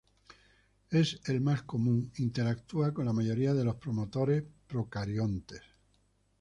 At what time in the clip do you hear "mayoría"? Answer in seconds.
3.13-3.53